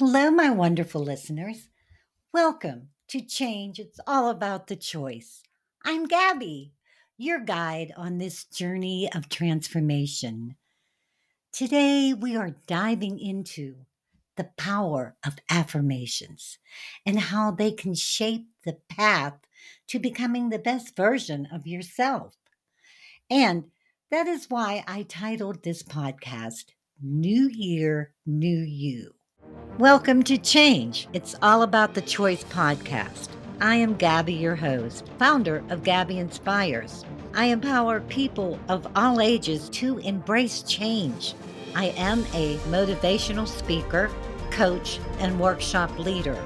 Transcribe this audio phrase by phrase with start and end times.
[0.00, 1.68] Hello, my wonderful listeners.
[2.32, 3.78] Welcome to Change.
[3.78, 5.42] It's all about the choice.
[5.84, 6.72] I'm Gabby,
[7.18, 10.56] your guide on this journey of transformation.
[11.52, 13.84] Today, we are diving into
[14.38, 16.56] the power of affirmations
[17.04, 19.34] and how they can shape the path
[19.88, 22.38] to becoming the best version of yourself.
[23.28, 23.64] And
[24.10, 26.70] that is why I titled this podcast
[27.02, 29.19] New Year, New You.
[29.80, 31.08] Welcome to Change.
[31.14, 33.30] It's all about the Choice podcast.
[33.62, 37.06] I am Gabby, your host, founder of Gabby Inspires.
[37.32, 41.32] I empower people of all ages to embrace change.
[41.74, 44.10] I am a motivational speaker,
[44.50, 46.36] coach, and workshop leader.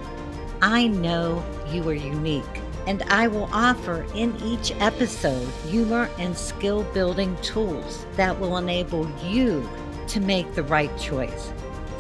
[0.63, 2.45] I know you are unique,
[2.87, 9.11] and I will offer in each episode humor and skill building tools that will enable
[9.25, 9.69] you
[10.07, 11.53] to make the right choice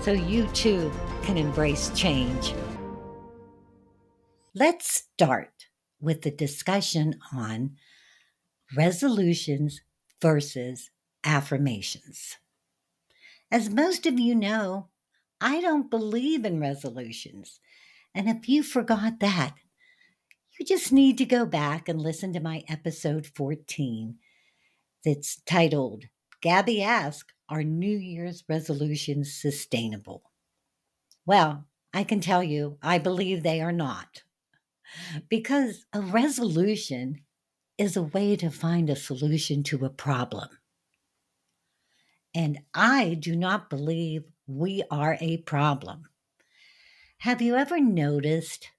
[0.04, 0.92] so you too
[1.24, 2.54] can embrace change.
[4.54, 7.76] Let's start with the discussion on
[8.76, 9.80] resolutions
[10.20, 10.90] versus
[11.24, 12.36] affirmations.
[13.50, 14.88] As most of you know,
[15.40, 17.58] I don't believe in resolutions.
[18.14, 19.54] And if you forgot that,
[20.58, 24.16] you just need to go back and listen to my episode 14
[25.02, 26.04] that's titled
[26.42, 30.22] Gabby Ask Are New Year's Resolutions Sustainable?
[31.26, 34.22] Well, I can tell you, I believe they are not.
[35.28, 37.24] Because a resolution
[37.78, 40.48] is a way to find a solution to a problem.
[42.34, 46.08] And I do not believe we are a problem.
[47.18, 48.70] Have you ever noticed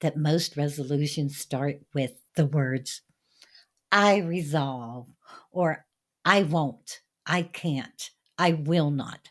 [0.00, 3.02] that most resolutions start with the words,
[3.92, 5.08] I resolve,
[5.50, 5.86] or
[6.24, 9.30] I won't, I can't, I will not?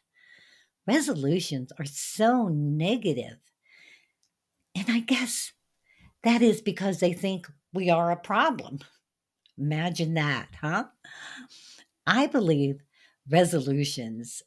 [0.88, 3.38] Resolutions are so negative.
[4.75, 5.53] And I guess
[6.23, 8.80] that is because they think we are a problem.
[9.58, 10.86] Imagine that, huh?
[12.05, 12.82] I believe
[13.30, 14.43] resolutions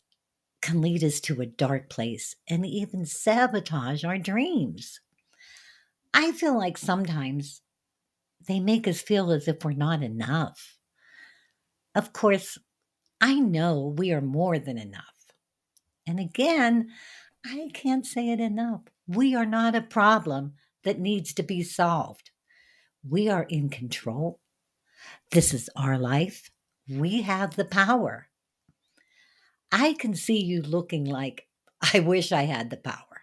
[0.61, 5.01] can lead us to a dark place and even sabotage our dreams.
[6.13, 7.63] I feel like sometimes
[8.47, 10.79] they make us feel as if we're not enough.
[11.95, 12.59] Of course,
[13.21, 15.18] I know we are more than enough.
[16.09, 16.89] And again,
[17.45, 18.81] I can't say it enough.
[19.07, 22.31] We are not a problem that needs to be solved.
[23.07, 24.41] We are in control.
[25.31, 26.51] This is our life.
[26.89, 28.29] We have the power.
[29.71, 31.47] I can see you looking like,
[31.93, 33.23] I wish I had the power.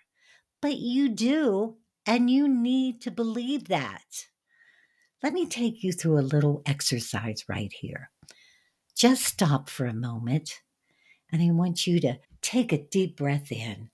[0.61, 4.27] But you do, and you need to believe that.
[5.23, 8.11] Let me take you through a little exercise right here.
[8.95, 10.61] Just stop for a moment,
[11.31, 13.89] and I want you to Take a deep breath in.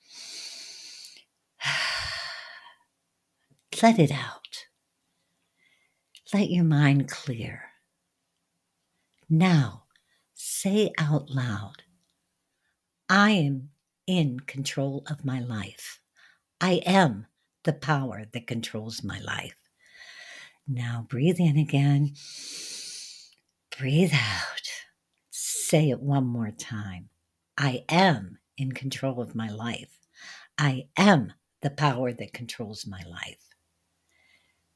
[3.81, 4.65] Let it out.
[6.33, 7.63] Let your mind clear.
[9.29, 9.83] Now,
[10.33, 11.83] say out loud
[13.07, 13.69] I am
[14.05, 16.01] in control of my life.
[16.59, 17.27] I am
[17.63, 19.55] the power that controls my life.
[20.67, 22.15] Now, breathe in again.
[23.79, 24.67] Breathe out.
[25.29, 27.07] Say it one more time.
[27.57, 29.97] I am in control of my life.
[30.57, 33.55] I am the power that controls my life.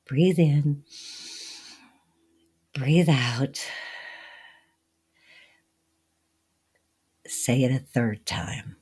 [0.08, 0.84] Breathe in,
[2.74, 3.64] breathe out.
[7.28, 8.78] Say it a third time.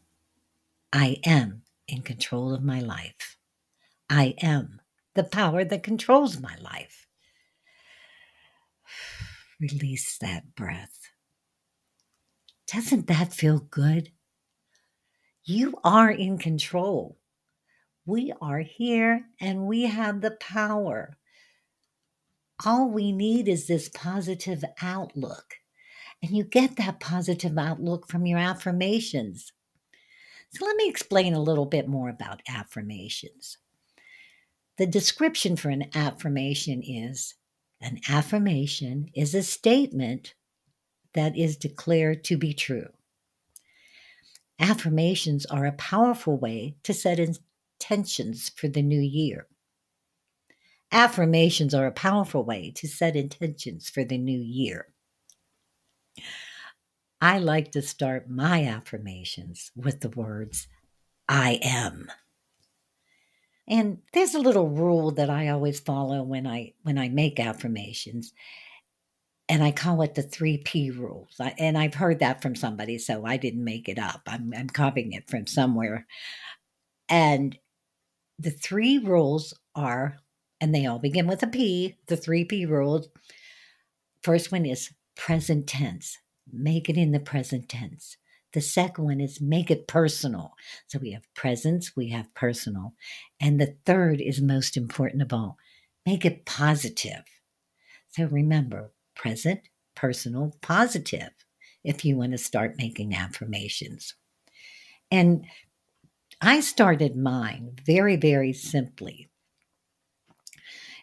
[0.92, 3.38] I am in control of my life.
[4.10, 4.82] I am
[5.16, 7.08] the power that controls my life.
[9.60, 11.00] Release that breath.
[12.68, 14.12] Doesn't that feel good?
[15.46, 17.18] You are in control.
[18.06, 21.18] We are here and we have the power.
[22.66, 25.56] All we need is this positive outlook.
[26.22, 29.52] And you get that positive outlook from your affirmations.
[30.54, 33.58] So, let me explain a little bit more about affirmations.
[34.78, 37.36] The description for an affirmation is
[37.82, 40.36] an affirmation is a statement
[41.14, 42.88] that is declared to be true.
[44.60, 49.48] Affirmations are a powerful way to set intentions for the new year.
[50.92, 54.94] Affirmations are a powerful way to set intentions for the new year.
[57.20, 60.68] I like to start my affirmations with the words,
[61.28, 62.12] I am.
[63.68, 68.34] And there's a little rule that I always follow when I when I make affirmations
[69.50, 71.40] and I call it the three P rules.
[71.58, 74.22] and I've heard that from somebody, so I didn't make it up.
[74.28, 76.08] I'm, I'm copying it from somewhere.
[77.10, 77.58] And
[78.40, 80.18] the three rules are,
[80.62, 83.10] and they all begin with a P, the three P rules.
[84.22, 86.18] First one is present tense,
[86.52, 88.18] make it in the present tense.
[88.54, 90.54] The second one is make it personal.
[90.88, 92.94] So we have presence, we have personal.
[93.42, 95.58] And the third is most important of all
[96.06, 97.24] make it positive.
[98.10, 99.62] So remember present,
[99.96, 101.32] personal, positive
[101.84, 104.16] if you want to start making affirmations.
[105.12, 105.46] And
[106.42, 109.30] I started mine very, very simply.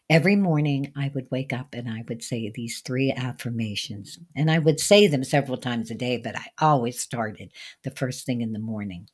[0.09, 4.19] Every morning, I would wake up and I would say these three affirmations.
[4.35, 7.53] And I would say them several times a day, but I always started
[7.85, 9.09] the first thing in the morning.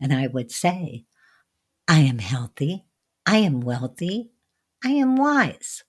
[0.00, 1.06] And I would say,
[1.88, 2.84] I am healthy,
[3.26, 4.30] I am wealthy,
[4.84, 5.82] I am wise.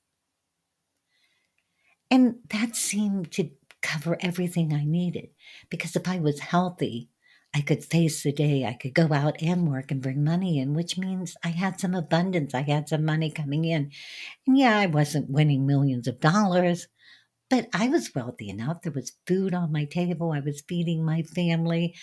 [2.11, 3.51] And that seemed to
[3.81, 5.29] cover everything I needed
[5.69, 7.09] because if I was healthy,
[7.53, 10.73] I could face the day, I could go out and work and bring money in,
[10.75, 13.91] which means I had some abundance, I had some money coming in.
[14.47, 16.87] And yeah, I wasn't winning millions of dollars,
[17.49, 18.83] but I was wealthy enough.
[18.83, 21.95] There was food on my table, I was feeding my family,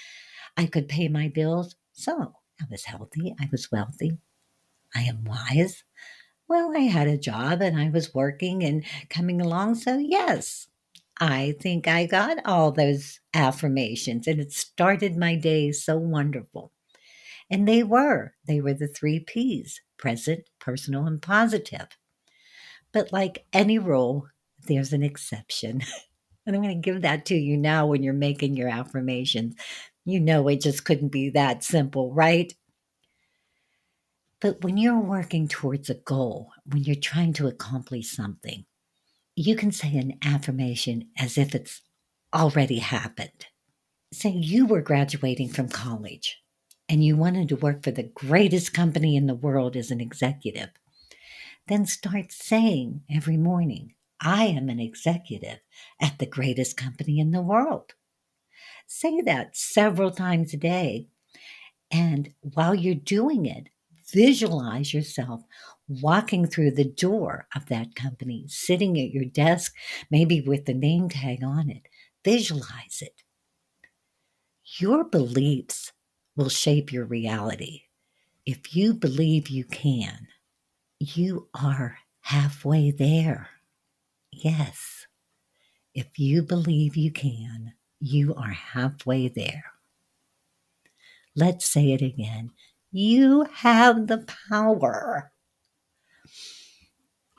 [0.57, 1.77] I could pay my bills.
[1.93, 4.19] So I was healthy, I was wealthy,
[4.95, 5.85] I am wise.
[6.49, 9.77] Well, I had a job and I was working and coming along.
[9.77, 10.69] So, yes,
[11.21, 16.73] I think I got all those affirmations and it started my day so wonderful.
[17.51, 21.89] And they were, they were the three P's present, personal, and positive.
[22.93, 24.29] But like any rule,
[24.67, 25.83] there's an exception.
[26.47, 29.55] and I'm going to give that to you now when you're making your affirmations.
[30.05, 32.53] You know, it just couldn't be that simple, right?
[34.41, 38.67] But when you're working towards a goal, when you're trying to accomplish something,
[39.35, 41.83] you can say an affirmation as if it's
[42.35, 43.47] already happened.
[44.13, 46.43] Say you were graduating from college
[46.89, 50.69] and you wanted to work for the greatest company in the world as an executive.
[51.67, 55.59] Then start saying every morning, I am an executive
[56.01, 57.93] at the greatest company in the world.
[58.87, 61.09] Say that several times a day.
[61.91, 63.69] And while you're doing it,
[64.13, 65.43] visualize yourself
[65.89, 69.75] walking through the door of that company, sitting at your desk,
[70.11, 71.89] maybe with the name tag on it.
[72.25, 73.23] Visualize it.
[74.79, 75.93] Your beliefs
[76.35, 77.83] will shape your reality.
[78.45, 80.29] If you believe you can,
[80.99, 83.51] you are halfway there.
[84.33, 85.07] Yes.
[85.95, 89.65] If you believe you can, you are halfway there.
[91.35, 92.51] Let's say it again.
[92.99, 95.31] You have the power.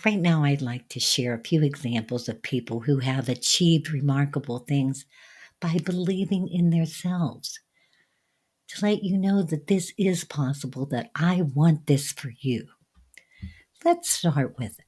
[0.06, 4.60] Right now, I'd like to share a few examples of people who have achieved remarkable
[4.60, 5.08] things
[5.60, 7.60] by believing in themselves.
[8.68, 12.68] To let you know that this is possible, that I want this for you.
[13.84, 14.80] Let's start with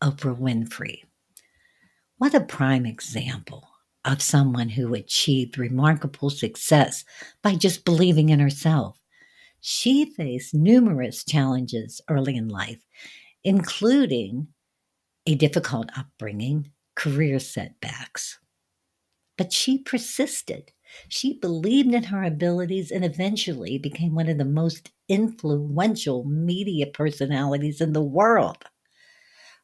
[0.00, 1.02] Oprah Winfrey.
[2.16, 3.68] What a prime example
[4.06, 7.04] of someone who achieved remarkable success
[7.42, 8.98] by just believing in herself.
[9.66, 12.84] She faced numerous challenges early in life,
[13.42, 14.48] including
[15.24, 18.38] a difficult upbringing, career setbacks.
[19.38, 20.72] But she persisted.
[21.08, 27.80] She believed in her abilities and eventually became one of the most influential media personalities
[27.80, 28.66] in the world.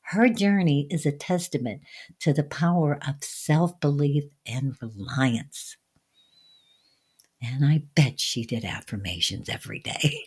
[0.01, 1.83] Her journey is a testament
[2.21, 5.77] to the power of self belief and reliance.
[7.43, 10.25] And I bet she did affirmations every day.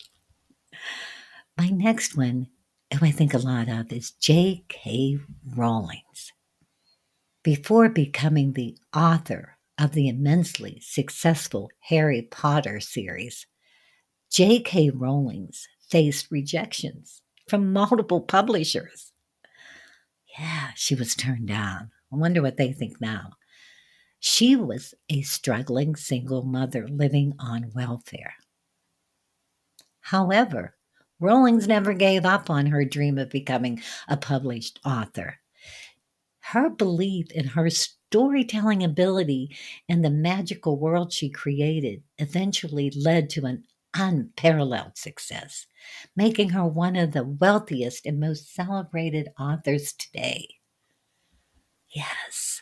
[1.58, 2.48] My next one,
[2.92, 5.20] who I think a lot of, is J.K.
[5.56, 6.32] Rowling's.
[7.44, 13.46] Before becoming the author of the immensely successful Harry Potter series,
[14.32, 14.90] J.K.
[14.92, 19.12] Rowling's faced rejections from multiple publishers.
[20.40, 21.92] Yeah, she was turned down.
[22.12, 23.34] I wonder what they think now.
[24.26, 28.36] She was a struggling single mother living on welfare.
[30.00, 30.78] However,
[31.20, 35.42] Rowling's never gave up on her dream of becoming a published author.
[36.40, 39.58] Her belief in her storytelling ability
[39.90, 45.68] and the magical world she created eventually led to an unparalleled success,
[46.16, 50.48] making her one of the wealthiest and most celebrated authors today.
[51.90, 52.53] Yes,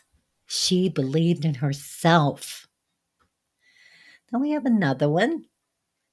[0.54, 2.68] she believed in herself.
[4.30, 5.46] Then we have another one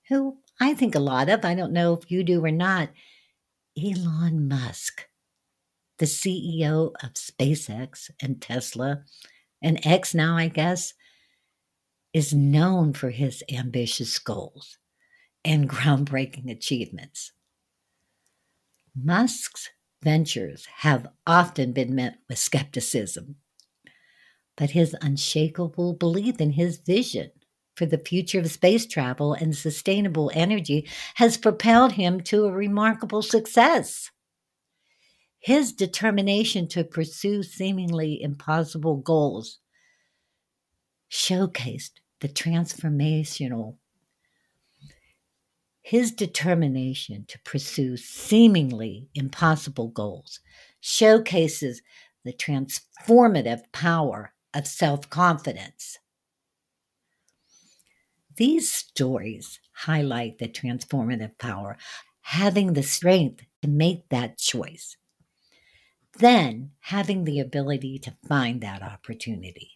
[0.08, 1.44] who I think a lot of.
[1.44, 2.90] I don't know if you do or not.
[3.78, 5.08] Elon Musk,
[5.98, 9.04] the CEO of SpaceX and Tesla,
[9.62, 10.94] and X now, I guess,
[12.14, 14.78] is known for his ambitious goals.
[15.46, 17.32] and groundbreaking achievements.
[18.96, 19.70] Musk's
[20.04, 23.38] ventures have often been met with skepticism,
[24.60, 27.32] but his unshakable belief in his vision
[27.76, 30.86] for the future of space travel and sustainable energy
[31.16, 34.12] has propelled him to a remarkable success.
[35.40, 39.60] His determination to pursue seemingly impossible goals
[41.10, 43.78] showcased the transformational
[45.82, 50.40] his determination to pursue seemingly impossible goals
[50.82, 51.82] showcases
[52.24, 56.00] the transformative power of self confidence.
[58.36, 61.78] These stories highlight the transformative power,
[62.22, 64.96] having the strength to make that choice,
[66.20, 69.72] then having the ability to find that opportunity.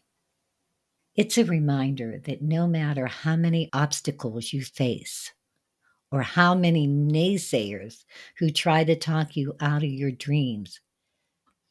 [1.16, 5.32] It's a reminder that no matter how many obstacles you face,
[6.14, 8.06] or how many naysayers
[8.38, 10.80] who try to talk you out of your dreams,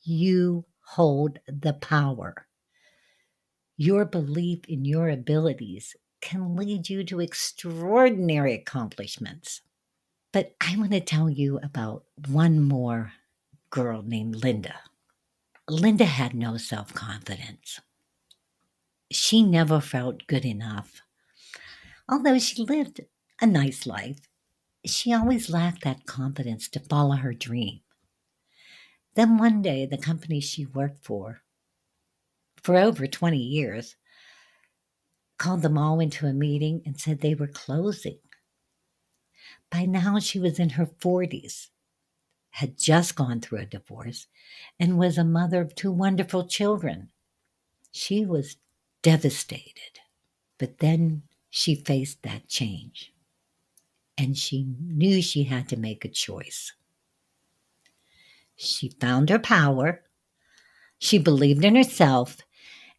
[0.02, 2.49] you hold the power.
[3.76, 9.62] Your belief in your abilities can lead you to extraordinary accomplishments.
[10.32, 13.12] But I want to tell you about one more
[13.70, 14.80] girl named Linda.
[15.68, 17.80] Linda had no self confidence.
[19.10, 21.02] She never felt good enough.
[22.08, 23.00] Although she lived
[23.40, 24.20] a nice life,
[24.84, 27.80] she always lacked that confidence to follow her dream.
[29.14, 31.41] Then one day, the company she worked for,
[32.62, 33.97] for over 20 years,
[35.38, 38.19] called them all into a meeting and said they were closing.
[39.71, 41.69] By now, she was in her 40s,
[42.50, 44.26] had just gone through a divorce,
[44.78, 47.11] and was a mother of two wonderful children.
[47.90, 48.57] She was
[49.02, 50.00] devastated.
[50.59, 53.12] But then she faced that change,
[54.16, 56.73] and she knew she had to make a choice.
[58.54, 60.02] She found her power,
[60.99, 62.38] she believed in herself,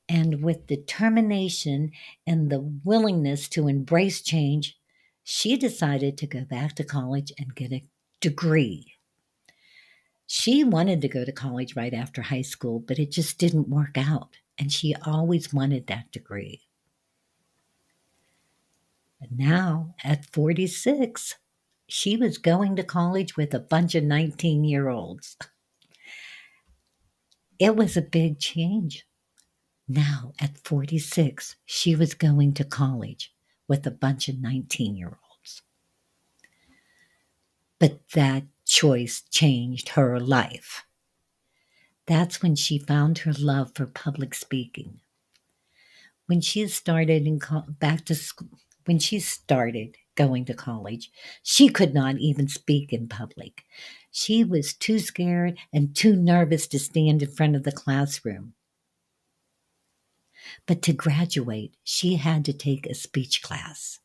[0.10, 1.92] and with determination
[2.28, 4.78] and the willingness to embrace change,
[5.24, 7.86] she decided to go back to college and get a
[8.20, 8.94] degree.
[10.28, 13.98] She wanted to go to college right after high school, but it just didn't work
[13.98, 16.62] out, and she always wanted that degree.
[19.20, 21.36] But now, at 46,
[21.88, 25.38] she was going to college with a bunch of 19 year olds.
[27.60, 29.06] It was a big change.
[29.88, 33.34] Now, at 46, she was going to college
[33.68, 35.62] with a bunch of 19 year olds.
[37.80, 40.86] But that choice changed her life.
[42.06, 45.00] That's when she found her love for public speaking.
[46.28, 51.12] When she started in co- back to school, when she started going to college,
[51.42, 53.64] she could not even speak in public.
[54.12, 58.54] She was too scared and too nervous to stand in front of the classroom.
[60.66, 64.00] But to graduate, she had to take a speech class.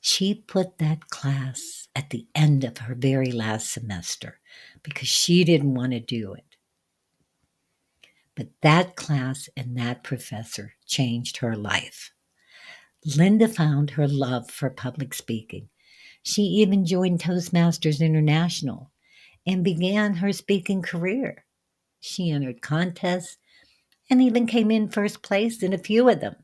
[0.00, 4.40] She put that class at the end of her very last semester
[4.82, 6.56] because she didn't want to do it.
[8.34, 12.12] But that class and that professor changed her life.
[13.16, 15.68] Linda found her love for public speaking.
[16.22, 18.92] She even joined Toastmasters International
[19.46, 21.44] and began her speaking career.
[22.00, 23.38] She entered contests
[24.10, 26.36] and even came in first place in a few of them.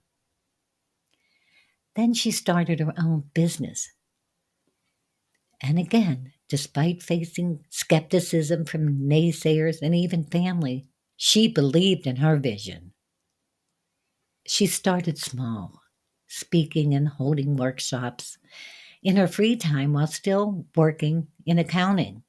[1.96, 3.90] Then she started her own business.
[5.62, 12.92] And again, despite facing skepticism from naysayers and even family, she believed in her vision.
[14.46, 15.80] She started small,
[16.26, 18.36] speaking and holding workshops
[19.02, 22.24] in her free time while still working in accounting.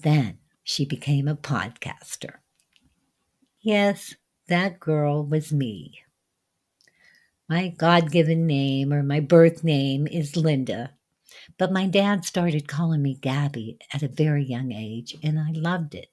[0.00, 2.36] Then she became a podcaster.
[3.66, 4.14] Yes,
[4.48, 6.02] that girl was me.
[7.48, 10.92] My God given name or my birth name is Linda,
[11.58, 15.94] but my dad started calling me Gabby at a very young age, and I loved
[15.94, 16.10] it.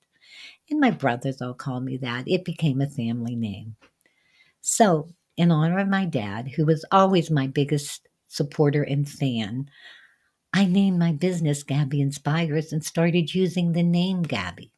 [0.69, 2.27] And my brothers all called me that.
[2.27, 3.77] It became a family name.
[4.61, 9.69] So, in honor of my dad, who was always my biggest supporter and fan,
[10.53, 14.71] I named my business Gabby Inspires and started using the name Gabby.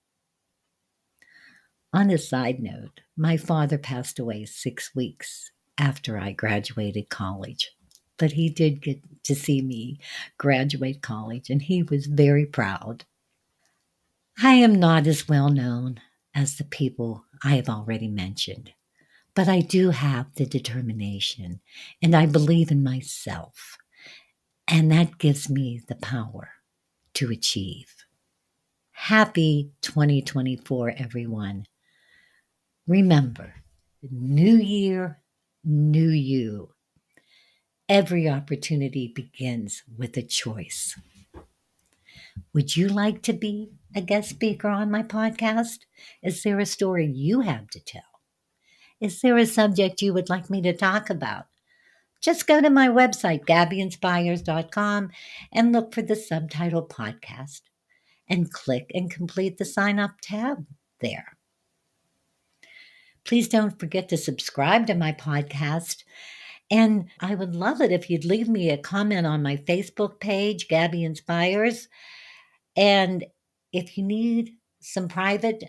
[1.95, 7.71] On a side note, my father passed away six weeks after I graduated college.
[8.17, 10.01] But he did get to see me
[10.37, 13.05] graduate college, and he was very proud.
[14.43, 16.01] I am not as well known
[16.33, 18.73] as the people I have already mentioned,
[19.33, 21.61] But I do have the determination
[22.01, 23.77] and I believe in myself.
[24.67, 26.49] And that gives me the power
[27.13, 27.95] to achieve.
[28.91, 31.67] Happy 2024, everyone.
[32.87, 33.55] Remember,
[34.03, 35.19] the new year,
[35.63, 36.69] new you.
[37.89, 40.95] Every opportunity begins with a choice.
[42.53, 45.79] Would you like to be a guest speaker on my podcast?
[46.21, 48.21] Is there a story you have to tell?
[49.01, 51.45] Is there a subject you would like me to talk about?
[52.21, 55.09] Just go to my website, gabbyinspires.com,
[55.51, 57.61] and look for the subtitle podcast
[58.29, 60.65] and click and complete the sign up tab
[61.01, 61.34] there.
[63.25, 66.03] Please don't forget to subscribe to my podcast.
[66.71, 70.67] And I would love it if you'd leave me a comment on my Facebook page,
[70.67, 71.87] Gabby Inspires.
[72.75, 73.25] And
[73.71, 75.63] if you need some private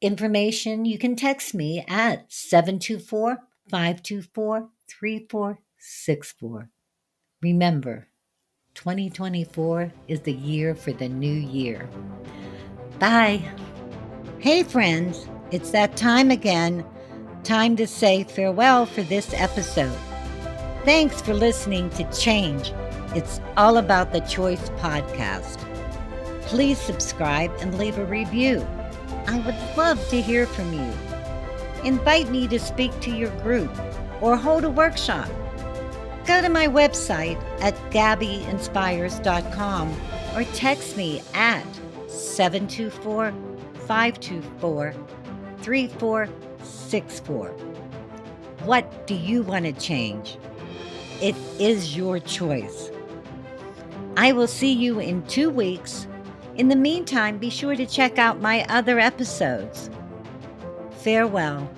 [0.00, 3.38] information, you can text me at 724
[3.70, 6.68] 524 3464.
[7.42, 8.08] Remember,
[8.74, 11.88] 2024 is the year for the new year.
[12.98, 13.42] Bye.
[14.38, 16.84] Hey, friends, it's that time again.
[17.44, 19.96] Time to say farewell for this episode.
[20.84, 22.72] Thanks for listening to Change.
[23.14, 25.58] It's all about the Choice podcast.
[26.42, 28.66] Please subscribe and leave a review.
[29.26, 30.90] I would love to hear from you.
[31.84, 33.70] Invite me to speak to your group
[34.22, 35.28] or hold a workshop.
[36.26, 39.94] Go to my website at gabbyinspires.com
[40.34, 41.66] or text me at
[42.08, 43.34] 724
[43.86, 44.94] 524
[45.62, 47.48] 3464.
[48.64, 50.36] What do you want to change?
[51.20, 52.90] It is your choice.
[54.16, 56.06] I will see you in two weeks
[56.56, 59.88] in the meantime, be sure to check out my other episodes.
[60.90, 61.68] Farewell.